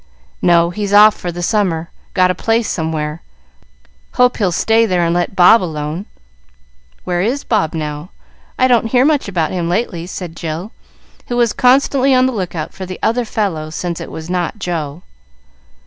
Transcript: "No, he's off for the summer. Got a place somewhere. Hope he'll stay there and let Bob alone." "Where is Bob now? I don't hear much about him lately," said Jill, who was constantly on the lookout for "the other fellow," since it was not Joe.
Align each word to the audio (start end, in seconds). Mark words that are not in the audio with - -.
"No, 0.41 0.71
he's 0.71 0.93
off 0.93 1.13
for 1.15 1.31
the 1.31 1.43
summer. 1.43 1.91
Got 2.15 2.31
a 2.31 2.33
place 2.33 2.67
somewhere. 2.67 3.21
Hope 4.13 4.37
he'll 4.37 4.51
stay 4.51 4.87
there 4.87 5.05
and 5.05 5.13
let 5.13 5.35
Bob 5.35 5.61
alone." 5.61 6.07
"Where 7.03 7.21
is 7.21 7.43
Bob 7.43 7.75
now? 7.75 8.09
I 8.57 8.67
don't 8.67 8.87
hear 8.89 9.05
much 9.05 9.27
about 9.27 9.51
him 9.51 9.69
lately," 9.69 10.07
said 10.07 10.35
Jill, 10.35 10.71
who 11.27 11.37
was 11.37 11.53
constantly 11.53 12.15
on 12.15 12.25
the 12.25 12.33
lookout 12.33 12.73
for 12.73 12.87
"the 12.87 12.97
other 13.03 13.25
fellow," 13.25 13.69
since 13.69 14.01
it 14.01 14.09
was 14.09 14.27
not 14.27 14.57
Joe. 14.57 15.03